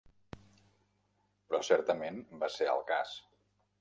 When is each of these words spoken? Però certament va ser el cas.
Però 1.49 1.59
certament 1.67 2.19
va 2.45 2.51
ser 2.55 2.71
el 2.77 2.83
cas. 2.93 3.13